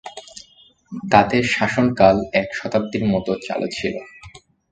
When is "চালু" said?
3.45-3.67